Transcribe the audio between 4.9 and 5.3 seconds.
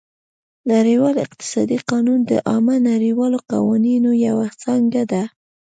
ده